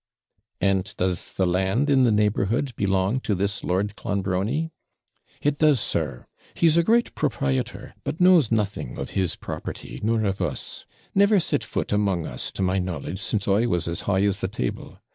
'And 0.59 0.97
does 0.97 1.33
the 1.33 1.45
land 1.45 1.87
in 1.87 2.05
the 2.05 2.11
neighbourhood 2.11 2.75
belong 2.75 3.19
to 3.19 3.35
this 3.35 3.63
Lord 3.63 3.95
Clonbrony?' 3.95 4.71
'It 5.43 5.59
does, 5.59 5.79
sir; 5.79 6.25
he's 6.55 6.75
a 6.75 6.81
great 6.81 7.13
proprietor, 7.13 7.93
but 8.03 8.19
knows 8.19 8.51
nothing 8.51 8.97
of 8.97 9.11
his 9.11 9.35
property, 9.35 9.99
nor 10.01 10.23
of 10.23 10.41
us. 10.41 10.87
Never 11.13 11.39
set 11.39 11.63
foot 11.63 11.91
among 11.91 12.25
us, 12.25 12.51
to 12.53 12.63
my 12.63 12.79
knowledge, 12.79 13.19
since 13.21 13.47
I 13.47 13.67
was 13.67 13.87
as 13.87 14.01
high 14.09 14.23
as 14.23 14.41
the 14.41 14.47
table. 14.47 14.97